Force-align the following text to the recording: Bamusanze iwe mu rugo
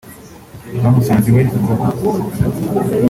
Bamusanze 0.83 1.25
iwe 1.31 1.41
mu 1.65 1.65
rugo 1.69 2.09